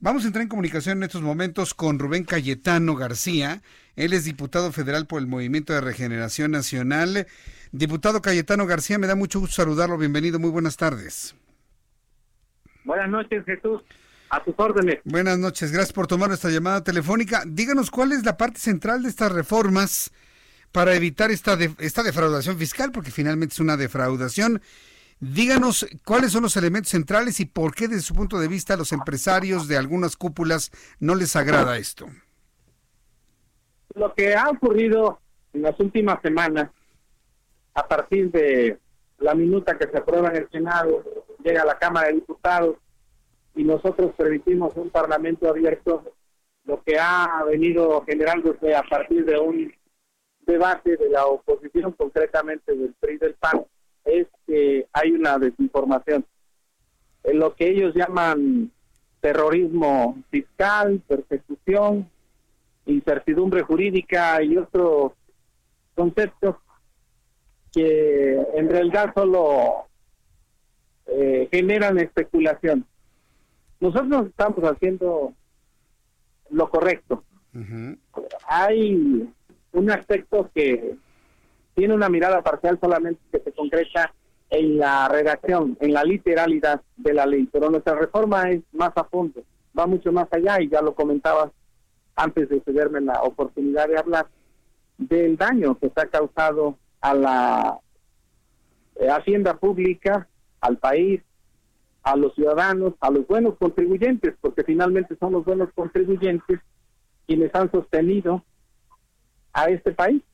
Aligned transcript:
Vamos 0.00 0.22
a 0.22 0.28
entrar 0.28 0.42
en 0.42 0.48
comunicación 0.48 0.98
en 0.98 1.02
estos 1.02 1.22
momentos 1.22 1.74
con 1.74 1.98
Rubén 1.98 2.22
Cayetano 2.22 2.94
García. 2.94 3.62
Él 3.96 4.12
es 4.12 4.24
diputado 4.24 4.70
federal 4.70 5.08
por 5.08 5.20
el 5.20 5.26
Movimiento 5.26 5.72
de 5.72 5.80
Regeneración 5.80 6.52
Nacional. 6.52 7.26
Diputado 7.72 8.22
Cayetano 8.22 8.64
García, 8.64 8.96
me 8.98 9.08
da 9.08 9.16
mucho 9.16 9.40
gusto 9.40 9.56
saludarlo. 9.56 9.98
Bienvenido, 9.98 10.38
muy 10.38 10.50
buenas 10.50 10.76
tardes. 10.76 11.34
Buenas 12.84 13.10
noches, 13.10 13.44
Jesús. 13.44 13.82
A 14.30 14.44
tus 14.44 14.54
órdenes. 14.56 15.00
Buenas 15.02 15.36
noches, 15.36 15.72
gracias 15.72 15.92
por 15.92 16.06
tomar 16.06 16.28
nuestra 16.28 16.50
llamada 16.50 16.84
telefónica. 16.84 17.42
Díganos 17.44 17.90
cuál 17.90 18.12
es 18.12 18.24
la 18.24 18.36
parte 18.36 18.60
central 18.60 19.02
de 19.02 19.08
estas 19.08 19.32
reformas 19.32 20.12
para 20.70 20.94
evitar 20.94 21.32
esta, 21.32 21.58
esta 21.78 22.04
defraudación 22.04 22.56
fiscal, 22.56 22.92
porque 22.92 23.10
finalmente 23.10 23.54
es 23.54 23.60
una 23.60 23.76
defraudación. 23.76 24.62
Díganos 25.20 25.86
cuáles 26.04 26.32
son 26.32 26.42
los 26.42 26.56
elementos 26.56 26.90
centrales 26.90 27.40
y 27.40 27.46
por 27.46 27.74
qué 27.74 27.88
desde 27.88 28.02
su 28.02 28.14
punto 28.14 28.38
de 28.38 28.48
vista 28.48 28.74
a 28.74 28.76
los 28.76 28.92
empresarios 28.92 29.66
de 29.66 29.76
algunas 29.76 30.16
cúpulas 30.16 30.70
no 31.00 31.14
les 31.14 31.34
agrada 31.34 31.76
esto. 31.76 32.06
Lo 33.94 34.14
que 34.14 34.36
ha 34.36 34.48
ocurrido 34.48 35.20
en 35.52 35.62
las 35.62 35.78
últimas 35.80 36.22
semanas, 36.22 36.70
a 37.74 37.88
partir 37.88 38.30
de 38.30 38.78
la 39.18 39.34
minuta 39.34 39.76
que 39.76 39.88
se 39.88 39.98
aprueba 39.98 40.28
en 40.30 40.36
el 40.36 40.50
Senado, 40.50 41.02
llega 41.42 41.62
a 41.62 41.66
la 41.66 41.78
Cámara 41.78 42.08
de 42.08 42.14
Diputados, 42.14 42.76
y 43.58 43.64
nosotros 43.64 44.14
permitimos 44.16 44.76
un 44.76 44.88
parlamento 44.90 45.48
abierto, 45.48 46.14
lo 46.64 46.80
que 46.84 46.96
ha 46.96 47.42
venido 47.44 48.04
generándose 48.04 48.72
a 48.72 48.84
partir 48.84 49.24
de 49.24 49.36
un 49.36 49.74
debate 50.46 50.96
de 50.96 51.10
la 51.10 51.26
oposición, 51.26 51.90
concretamente 51.92 52.76
del 52.76 52.94
PRI 53.00 53.18
del 53.18 53.34
PAN, 53.34 53.64
es 54.08 54.26
que 54.46 54.86
hay 54.92 55.12
una 55.12 55.38
desinformación. 55.38 56.24
En 57.24 57.38
lo 57.38 57.54
que 57.54 57.68
ellos 57.68 57.94
llaman 57.94 58.70
terrorismo 59.20 60.16
fiscal, 60.30 61.02
persecución, 61.06 62.08
incertidumbre 62.86 63.62
jurídica 63.62 64.42
y 64.42 64.56
otros 64.56 65.12
conceptos 65.94 66.56
que 67.72 68.40
en 68.54 68.70
realidad 68.70 69.12
solo 69.14 69.86
eh, 71.06 71.48
generan 71.50 71.98
especulación. 71.98 72.86
Nosotros 73.80 74.28
estamos 74.28 74.60
haciendo 74.64 75.34
lo 76.50 76.70
correcto. 76.70 77.24
Hay 78.46 79.28
un 79.72 79.90
aspecto 79.90 80.50
que 80.54 80.96
tiene 81.78 81.94
una 81.94 82.08
mirada 82.08 82.42
parcial 82.42 82.76
solamente 82.80 83.20
que 83.30 83.38
se 83.38 83.52
concreta 83.52 84.12
en 84.50 84.78
la 84.78 85.08
redacción, 85.08 85.78
en 85.80 85.92
la 85.92 86.02
literalidad 86.02 86.82
de 86.96 87.14
la 87.14 87.24
ley, 87.24 87.48
pero 87.52 87.70
nuestra 87.70 87.94
reforma 87.94 88.50
es 88.50 88.62
más 88.72 88.90
a 88.96 89.04
fondo, 89.04 89.44
va 89.78 89.86
mucho 89.86 90.10
más 90.10 90.26
allá 90.32 90.60
y 90.60 90.68
ya 90.68 90.82
lo 90.82 90.96
comentabas 90.96 91.52
antes 92.16 92.48
de 92.48 92.60
cederme 92.62 93.00
la 93.00 93.22
oportunidad 93.22 93.86
de 93.86 93.96
hablar 93.96 94.26
del 94.96 95.36
daño 95.36 95.78
que 95.78 95.92
ha 95.94 96.06
causado 96.06 96.76
a 97.00 97.14
la 97.14 97.78
eh, 98.96 99.08
hacienda 99.08 99.56
pública, 99.56 100.26
al 100.60 100.78
país, 100.78 101.22
a 102.02 102.16
los 102.16 102.34
ciudadanos, 102.34 102.94
a 102.98 103.12
los 103.12 103.24
buenos 103.28 103.54
contribuyentes, 103.56 104.34
porque 104.40 104.64
finalmente 104.64 105.14
son 105.20 105.32
los 105.32 105.44
buenos 105.44 105.68
contribuyentes 105.76 106.58
quienes 107.28 107.54
han 107.54 107.70
sostenido 107.70 108.42
a 109.52 109.66
este 109.66 109.92
país. 109.92 110.24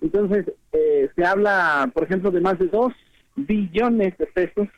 Entonces, 0.00 0.52
eh, 0.72 1.10
se 1.14 1.24
habla, 1.24 1.90
por 1.92 2.04
ejemplo, 2.04 2.30
de 2.30 2.40
más 2.40 2.58
de 2.58 2.68
dos 2.68 2.92
billones 3.36 4.16
de 4.18 4.26
pesos 4.26 4.68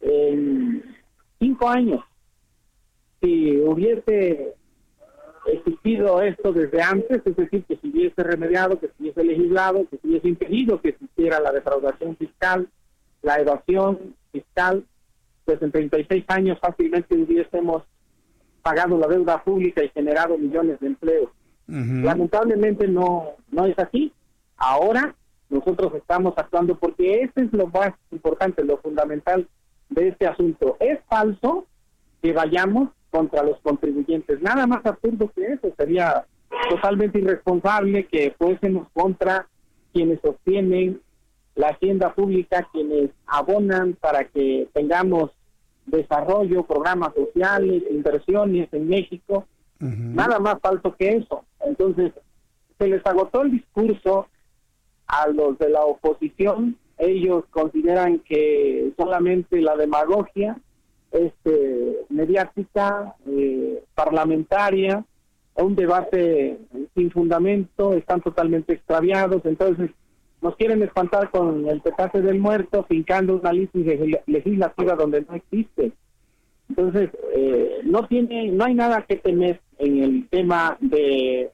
en 0.00 0.82
cinco 1.38 1.68
años. 1.68 2.04
Si 3.20 3.56
hubiese 3.58 4.54
existido 5.46 6.22
esto 6.22 6.52
desde 6.52 6.82
antes, 6.82 7.22
es 7.24 7.36
decir, 7.36 7.64
que 7.64 7.76
se 7.76 7.86
hubiese 7.88 8.22
remediado, 8.22 8.78
que 8.78 8.88
se 8.88 8.94
hubiese 8.98 9.24
legislado, 9.24 9.86
que 9.88 9.98
se 9.98 10.06
hubiese 10.06 10.28
impedido 10.28 10.80
que 10.80 10.90
existiera 10.90 11.40
la 11.40 11.52
defraudación 11.52 12.16
fiscal, 12.16 12.68
la 13.22 13.36
evasión 13.36 14.14
fiscal, 14.32 14.84
pues 15.44 15.60
en 15.60 15.72
36 15.72 16.24
años 16.28 16.58
fácilmente 16.60 17.16
hubiésemos 17.16 17.82
pagado 18.62 18.98
la 18.98 19.06
deuda 19.06 19.42
pública 19.42 19.84
y 19.84 19.90
generado 19.90 20.38
millones 20.38 20.80
de 20.80 20.86
empleos. 20.86 21.30
Lamentablemente 21.66 22.86
no, 22.88 23.30
no 23.50 23.66
es 23.66 23.78
así. 23.78 24.12
Ahora 24.56 25.14
nosotros 25.48 25.94
estamos 25.94 26.34
actuando 26.36 26.76
porque 26.76 27.22
ese 27.22 27.46
es 27.46 27.52
lo 27.52 27.68
más 27.68 27.92
importante, 28.10 28.64
lo 28.64 28.78
fundamental 28.78 29.48
de 29.88 30.08
este 30.08 30.26
asunto. 30.26 30.76
Es 30.80 30.98
falso 31.08 31.66
que 32.22 32.32
vayamos 32.32 32.90
contra 33.10 33.42
los 33.42 33.58
contribuyentes. 33.60 34.40
Nada 34.42 34.66
más 34.66 34.84
absurdo 34.84 35.30
que 35.34 35.52
eso. 35.52 35.72
Sería 35.76 36.26
totalmente 36.68 37.18
irresponsable 37.18 38.06
que 38.06 38.34
fuésemos 38.38 38.88
contra 38.92 39.46
quienes 39.92 40.20
sostienen 40.20 41.00
la 41.54 41.68
hacienda 41.68 42.12
pública 42.12 42.68
quienes 42.72 43.10
abonan 43.26 43.94
para 44.00 44.24
que 44.24 44.68
tengamos 44.72 45.30
desarrollo, 45.86 46.64
programas 46.64 47.12
sociales, 47.14 47.82
inversiones 47.90 48.68
en 48.72 48.88
México. 48.88 49.46
Nada 49.78 50.38
más 50.38 50.56
falso 50.62 50.96
que 50.96 51.10
eso. 51.10 51.44
Entonces, 51.66 52.12
se 52.78 52.88
les 52.88 53.04
agotó 53.06 53.42
el 53.42 53.52
discurso 53.52 54.26
a 55.06 55.28
los 55.28 55.58
de 55.58 55.70
la 55.70 55.82
oposición. 55.84 56.76
Ellos 56.98 57.44
consideran 57.50 58.20
que 58.20 58.92
solamente 58.96 59.60
la 59.60 59.76
demagogia 59.76 60.58
este, 61.10 61.98
mediática, 62.08 63.14
eh, 63.26 63.82
parlamentaria, 63.94 65.04
un 65.56 65.76
debate 65.76 66.58
sin 66.94 67.10
fundamento, 67.10 67.94
están 67.94 68.20
totalmente 68.20 68.74
extraviados. 68.74 69.44
Entonces, 69.44 69.90
nos 70.40 70.56
quieren 70.56 70.82
espantar 70.82 71.30
con 71.30 71.68
el 71.68 71.80
petate 71.80 72.20
del 72.20 72.38
muerto, 72.38 72.84
fincando 72.88 73.36
una 73.36 73.52
lista 73.52 73.78
legislativa 74.26 74.94
donde 74.94 75.22
no 75.22 75.34
existe. 75.34 75.92
Entonces, 76.68 77.10
eh, 77.34 77.80
no 77.84 78.06
tiene, 78.08 78.48
no 78.48 78.64
hay 78.64 78.74
nada 78.74 79.04
que 79.08 79.16
temer 79.16 79.60
en 79.78 80.02
el 80.02 80.28
tema 80.28 80.76
de 80.80 81.50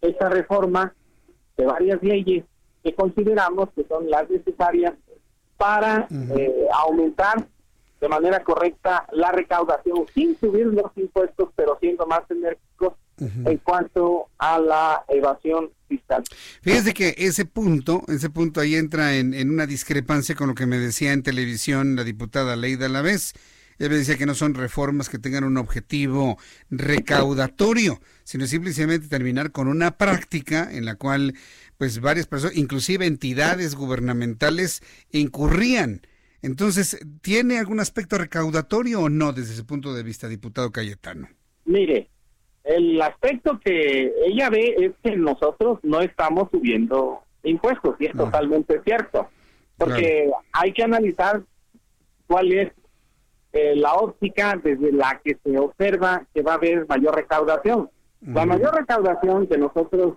esta 0.00 0.28
reforma 0.28 0.94
de 1.56 1.66
varias 1.66 2.02
leyes 2.02 2.44
que 2.82 2.94
consideramos 2.94 3.68
que 3.74 3.84
son 3.84 4.10
las 4.10 4.28
necesarias 4.28 4.94
para 5.56 6.08
eh, 6.10 6.66
aumentar 6.72 7.46
de 8.00 8.08
manera 8.08 8.42
correcta 8.42 9.06
la 9.12 9.30
recaudación 9.30 10.06
sin 10.12 10.36
subir 10.38 10.66
los 10.66 10.90
impuestos, 10.96 11.50
pero 11.54 11.78
siendo 11.80 12.04
más 12.06 12.22
enérgicos 12.30 12.94
en 13.18 13.58
cuanto 13.58 14.26
a 14.38 14.58
la 14.58 15.04
evasión 15.06 15.70
fiscal. 15.88 16.24
Fíjese 16.62 16.92
que 16.92 17.14
ese 17.18 17.44
punto, 17.44 18.02
ese 18.08 18.30
punto 18.30 18.60
ahí 18.60 18.74
entra 18.74 19.14
en, 19.14 19.32
en 19.32 19.50
una 19.50 19.66
discrepancia 19.66 20.34
con 20.34 20.48
lo 20.48 20.54
que 20.56 20.66
me 20.66 20.78
decía 20.78 21.12
en 21.12 21.22
televisión 21.22 21.94
la 21.94 22.02
diputada 22.02 22.56
Leida 22.56 22.88
Lavés. 22.88 23.34
Ella 23.82 23.90
me 23.90 23.96
decía 23.96 24.16
que 24.16 24.26
no 24.26 24.36
son 24.36 24.54
reformas 24.54 25.08
que 25.08 25.18
tengan 25.18 25.42
un 25.42 25.56
objetivo 25.56 26.38
recaudatorio, 26.70 27.98
sino 28.22 28.46
simplemente 28.46 29.08
terminar 29.08 29.50
con 29.50 29.66
una 29.66 29.98
práctica 29.98 30.68
en 30.70 30.84
la 30.84 30.94
cual 30.94 31.34
pues 31.78 32.00
varias 32.00 32.28
personas, 32.28 32.56
inclusive 32.56 33.06
entidades 33.06 33.74
gubernamentales, 33.74 34.84
incurrían. 35.10 36.02
Entonces, 36.42 36.96
¿tiene 37.22 37.58
algún 37.58 37.80
aspecto 37.80 38.18
recaudatorio 38.18 39.00
o 39.00 39.08
no 39.08 39.32
desde 39.32 39.54
ese 39.54 39.64
punto 39.64 39.92
de 39.92 40.04
vista, 40.04 40.28
diputado 40.28 40.70
Cayetano? 40.70 41.26
Mire, 41.64 42.08
el 42.62 43.02
aspecto 43.02 43.58
que 43.58 44.12
ella 44.24 44.48
ve 44.48 44.76
es 44.78 44.92
que 45.02 45.16
nosotros 45.16 45.80
no 45.82 46.02
estamos 46.02 46.48
subiendo 46.52 47.18
impuestos 47.42 47.96
y 47.98 48.06
es 48.06 48.12
totalmente 48.12 48.80
cierto, 48.84 49.28
porque 49.76 50.30
hay 50.52 50.72
que 50.72 50.84
analizar 50.84 51.42
cuál 52.28 52.52
es 52.52 52.70
eh, 53.52 53.76
la 53.76 53.94
óptica 53.94 54.58
desde 54.62 54.92
la 54.92 55.20
que 55.22 55.36
se 55.42 55.58
observa 55.58 56.24
que 56.32 56.42
va 56.42 56.52
a 56.52 56.56
haber 56.56 56.86
mayor 56.88 57.14
recaudación. 57.14 57.90
La 58.24 58.46
mayor 58.46 58.74
recaudación 58.74 59.48
que 59.48 59.58
nosotros 59.58 60.14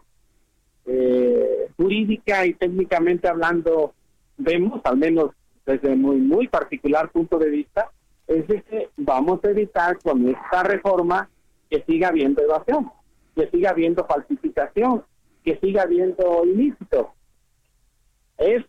eh, 0.86 1.70
jurídica 1.76 2.46
y 2.46 2.54
técnicamente 2.54 3.28
hablando 3.28 3.94
vemos, 4.38 4.80
al 4.84 4.98
menos 4.98 5.32
desde 5.66 5.96
muy 5.96 6.18
muy 6.18 6.48
particular 6.48 7.10
punto 7.10 7.40
de 7.40 7.50
vista, 7.50 7.90
es 8.28 8.48
de 8.48 8.62
que 8.62 8.90
vamos 8.98 9.44
a 9.44 9.50
evitar 9.50 9.98
con 10.00 10.28
esta 10.28 10.64
reforma 10.64 11.30
que 11.70 11.84
siga 11.88 12.10
habiendo 12.10 12.42
evasión, 12.44 12.92
que 13.36 13.50
siga 13.50 13.72
habiendo 13.72 14.06
falsificación, 14.06 15.04
que 15.44 15.58
siga 15.60 15.84
habiendo 15.84 16.46
ilícito. 16.46 17.14
Es 18.38 18.64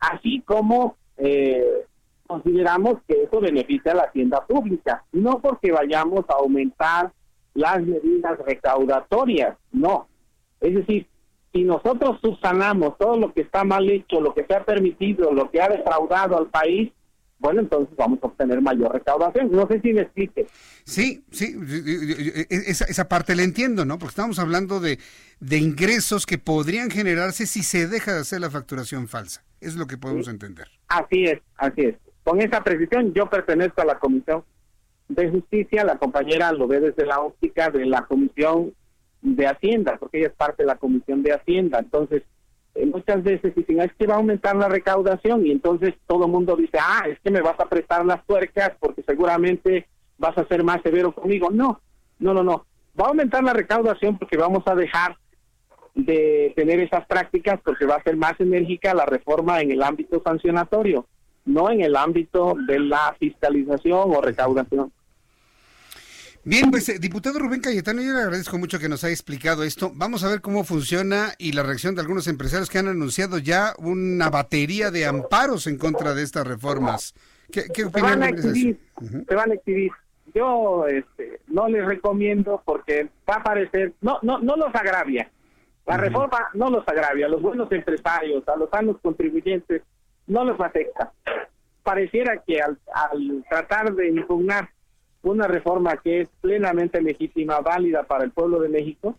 así 0.00 0.40
como 0.46 0.96
eh, 1.18 1.84
consideramos 2.26 3.00
que 3.06 3.17
eso 3.28 3.40
beneficia 3.40 3.92
a 3.92 3.96
la 3.96 4.02
hacienda 4.02 4.44
pública, 4.46 5.04
no 5.12 5.40
porque 5.40 5.70
vayamos 5.70 6.24
a 6.28 6.34
aumentar 6.34 7.12
las 7.54 7.80
medidas 7.82 8.38
recaudatorias, 8.46 9.56
no. 9.72 10.08
Es 10.60 10.74
decir, 10.74 11.06
si 11.52 11.64
nosotros 11.64 12.18
subsanamos 12.20 12.96
todo 12.98 13.16
lo 13.16 13.32
que 13.32 13.42
está 13.42 13.64
mal 13.64 13.88
hecho, 13.88 14.20
lo 14.20 14.34
que 14.34 14.44
se 14.44 14.54
ha 14.54 14.64
permitido, 14.64 15.32
lo 15.32 15.50
que 15.50 15.60
ha 15.60 15.68
defraudado 15.68 16.38
al 16.38 16.48
país, 16.48 16.92
bueno, 17.38 17.60
entonces 17.60 17.94
vamos 17.96 18.18
a 18.22 18.26
obtener 18.26 18.60
mayor 18.60 18.92
recaudación. 18.92 19.50
No 19.52 19.66
sé 19.68 19.80
si 19.80 19.92
me 19.92 20.02
explique. 20.02 20.46
Sí, 20.84 21.24
sí, 21.30 21.56
esa, 22.50 22.84
esa 22.86 23.08
parte 23.08 23.36
la 23.36 23.44
entiendo, 23.44 23.84
¿no? 23.84 23.98
Porque 23.98 24.10
estamos 24.10 24.40
hablando 24.40 24.80
de, 24.80 24.98
de 25.38 25.58
ingresos 25.58 26.26
que 26.26 26.38
podrían 26.38 26.90
generarse 26.90 27.46
si 27.46 27.62
se 27.62 27.86
deja 27.86 28.12
de 28.12 28.20
hacer 28.20 28.40
la 28.40 28.50
facturación 28.50 29.06
falsa. 29.06 29.44
Es 29.60 29.76
lo 29.76 29.86
que 29.86 29.96
podemos 29.96 30.26
entender. 30.28 30.68
Así 30.88 31.24
es, 31.24 31.40
así 31.56 31.82
es. 31.82 31.94
Con 32.28 32.42
esa 32.42 32.62
precisión, 32.62 33.14
yo 33.14 33.24
pertenezco 33.30 33.80
a 33.80 33.86
la 33.86 33.98
Comisión 33.98 34.44
de 35.08 35.30
Justicia, 35.30 35.82
la 35.82 35.96
compañera 35.96 36.52
lo 36.52 36.68
ve 36.68 36.78
desde 36.78 37.06
la 37.06 37.20
óptica 37.20 37.70
de 37.70 37.86
la 37.86 38.02
Comisión 38.02 38.74
de 39.22 39.46
Hacienda, 39.46 39.96
porque 39.98 40.18
ella 40.18 40.26
es 40.26 40.34
parte 40.34 40.62
de 40.62 40.66
la 40.66 40.76
Comisión 40.76 41.22
de 41.22 41.32
Hacienda. 41.32 41.78
Entonces, 41.78 42.24
eh, 42.74 42.84
muchas 42.84 43.22
veces 43.22 43.54
dicen, 43.54 43.80
es 43.80 43.94
que 43.94 44.06
va 44.06 44.16
a 44.16 44.18
aumentar 44.18 44.54
la 44.56 44.68
recaudación 44.68 45.46
y 45.46 45.52
entonces 45.52 45.94
todo 46.06 46.26
el 46.26 46.30
mundo 46.30 46.54
dice, 46.54 46.76
ah, 46.78 47.04
es 47.08 47.18
que 47.20 47.30
me 47.30 47.40
vas 47.40 47.58
a 47.58 47.66
prestar 47.66 48.04
las 48.04 48.22
tuercas 48.26 48.72
porque 48.78 49.02
seguramente 49.04 49.88
vas 50.18 50.36
a 50.36 50.46
ser 50.48 50.62
más 50.62 50.82
severo 50.82 51.12
conmigo. 51.12 51.48
No, 51.50 51.80
no, 52.18 52.34
no, 52.34 52.44
no. 52.44 52.66
Va 53.00 53.06
a 53.06 53.08
aumentar 53.08 53.42
la 53.42 53.54
recaudación 53.54 54.18
porque 54.18 54.36
vamos 54.36 54.64
a 54.66 54.74
dejar 54.74 55.16
de 55.94 56.52
tener 56.56 56.78
esas 56.80 57.06
prácticas 57.06 57.58
porque 57.64 57.86
va 57.86 57.94
a 57.94 58.02
ser 58.02 58.18
más 58.18 58.38
enérgica 58.38 58.92
la 58.92 59.06
reforma 59.06 59.62
en 59.62 59.70
el 59.70 59.82
ámbito 59.82 60.20
sancionatorio, 60.22 61.06
no 61.48 61.70
en 61.70 61.80
el 61.80 61.96
ámbito 61.96 62.54
de 62.66 62.78
la 62.78 63.16
fiscalización 63.18 64.14
o 64.14 64.20
recaudación. 64.20 64.92
Bien, 66.44 66.70
pues 66.70 66.88
eh, 66.88 66.98
diputado 66.98 67.38
Rubén 67.38 67.60
Cayetano, 67.60 68.00
yo 68.00 68.12
le 68.12 68.20
agradezco 68.20 68.56
mucho 68.58 68.78
que 68.78 68.88
nos 68.88 69.04
haya 69.04 69.12
explicado 69.12 69.64
esto. 69.64 69.92
Vamos 69.94 70.24
a 70.24 70.28
ver 70.28 70.40
cómo 70.40 70.64
funciona 70.64 71.34
y 71.36 71.52
la 71.52 71.62
reacción 71.62 71.94
de 71.94 72.00
algunos 72.00 72.26
empresarios 72.26 72.70
que 72.70 72.78
han 72.78 72.88
anunciado 72.88 73.38
ya 73.38 73.74
una 73.78 74.30
batería 74.30 74.90
de 74.90 75.04
amparos 75.04 75.66
en 75.66 75.76
contra 75.76 76.14
de 76.14 76.22
estas 76.22 76.46
reformas. 76.46 77.14
¿Qué, 77.50 77.64
qué 77.74 77.82
se 77.82 78.00
van 78.00 78.22
a 78.22 78.28
exhibir, 78.28 78.78
Se 79.28 79.34
van 79.34 79.50
a 79.50 79.54
exhibir. 79.54 79.90
Yo 80.34 80.86
este, 80.86 81.40
no 81.48 81.68
les 81.68 81.84
recomiendo 81.84 82.62
porque 82.64 83.08
va 83.28 83.36
a 83.36 83.42
parecer, 83.42 83.94
no, 84.00 84.18
no, 84.22 84.38
no 84.38 84.56
los 84.56 84.74
agravia. 84.74 85.30
La 85.86 85.96
reforma 85.96 86.48
no 86.54 86.70
los 86.70 86.86
agravia. 86.86 87.26
A 87.26 87.28
los 87.30 87.40
buenos 87.40 87.70
empresarios, 87.72 88.46
a 88.48 88.56
los 88.56 88.68
sanos 88.70 88.96
contribuyentes, 89.02 89.82
no 90.26 90.44
los 90.44 90.60
afecta. 90.60 91.12
Pareciera 91.88 92.42
que 92.46 92.60
al, 92.60 92.78
al 92.92 93.46
tratar 93.48 93.94
de 93.94 94.08
impugnar 94.08 94.68
una 95.22 95.46
reforma 95.46 95.96
que 95.96 96.20
es 96.20 96.28
plenamente 96.42 97.00
legítima, 97.00 97.60
válida 97.60 98.02
para 98.02 98.24
el 98.24 98.30
pueblo 98.30 98.60
de 98.60 98.68
México, 98.68 99.16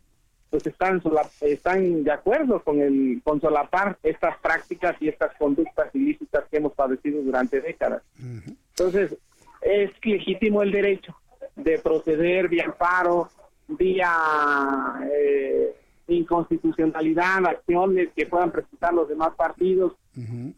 pues 0.51 0.67
están 0.67 1.01
están 1.41 2.03
de 2.03 2.11
acuerdo 2.11 2.63
con 2.63 2.79
el 2.79 3.21
con 3.23 3.41
solapar 3.41 3.97
estas 4.03 4.37
prácticas 4.37 4.95
y 4.99 5.09
estas 5.09 5.35
conductas 5.39 5.89
ilícitas 5.95 6.43
que 6.51 6.57
hemos 6.57 6.73
padecido 6.73 7.23
durante 7.23 7.59
décadas. 7.59 8.03
Entonces, 8.19 9.17
es 9.61 9.89
legítimo 10.03 10.61
el 10.61 10.71
derecho 10.71 11.15
de 11.55 11.79
proceder 11.79 12.49
vía 12.49 12.65
amparo, 12.65 13.29
vía 13.67 14.13
eh, 15.11 15.75
inconstitucionalidad, 16.09 17.45
acciones 17.45 18.09
que 18.15 18.25
puedan 18.25 18.51
presentar 18.51 18.93
los 18.93 19.07
demás 19.07 19.31
partidos 19.35 19.93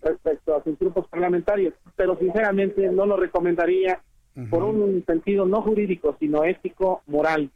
respecto 0.01 0.55
a 0.55 0.63
sus 0.63 0.77
grupos 0.79 1.07
parlamentarios, 1.07 1.73
pero 1.95 2.17
sinceramente 2.17 2.89
no 2.89 3.05
lo 3.05 3.15
recomendaría 3.15 4.01
por 4.49 4.63
un 4.63 5.03
sentido 5.05 5.45
no 5.45 5.61
jurídico, 5.61 6.15
sino 6.19 6.43
ético, 6.43 7.03
moral. 7.07 7.49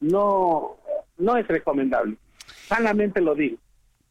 No, 0.00 0.78
no 1.18 1.36
es 1.36 1.46
recomendable. 1.46 2.16
Sanamente 2.46 3.20
lo 3.20 3.34
digo. 3.34 3.58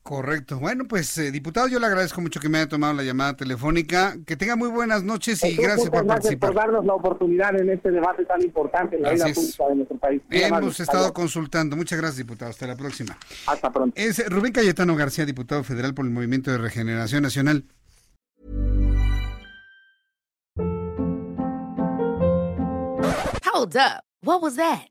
Correcto. 0.03 0.59
Bueno, 0.59 0.86
pues 0.88 1.15
eh, 1.19 1.31
diputado, 1.31 1.68
yo 1.68 1.80
le 1.80 1.86
agradezco 1.86 2.21
mucho 2.21 2.39
que 2.39 2.50
me 2.50 2.57
haya 2.57 2.68
tomado 2.68 2.94
la 2.94 3.03
llamada 3.03 3.36
telefónica. 3.36 4.15
Que 4.25 4.36
tenga 4.36 4.56
muy 4.56 4.69
buenas 4.69 5.03
noches 5.03 5.44
y 5.44 5.56
gracias 5.56 5.89
por 5.89 6.07
participar. 6.07 6.50
por 6.50 6.59
darnos 6.59 6.86
la 6.86 6.94
oportunidad 6.95 7.56
en 7.59 7.69
este 7.69 7.92
debate 7.92 8.25
tan 8.25 8.42
importante 8.42 8.95
en 8.95 9.03
la 9.03 9.13
vida 9.13 9.25
pública 9.33 9.68
de 9.68 9.75
nuestro 9.75 9.98
país. 9.98 10.21
Hemos 10.31 10.80
estado 10.80 11.13
consultando. 11.13 11.75
Muchas 11.75 12.00
gracias, 12.00 12.18
diputado. 12.18 12.50
Hasta 12.50 12.65
la 12.65 12.75
próxima. 12.75 13.15
Hasta 13.45 13.71
pronto. 13.71 13.94
Es 13.95 14.27
Rubén 14.27 14.51
Cayetano 14.51 14.95
García, 14.95 15.25
diputado 15.25 15.63
federal 15.63 15.94
por 15.94 16.06
el 16.06 16.12
Movimiento 16.12 16.51
de 16.51 16.57
Regeneración 16.57 17.21
Nacional. 17.21 17.65
Hold 23.53 23.77
up. 23.77 24.03
What 24.24 24.42
was 24.42 24.56
that? 24.56 24.90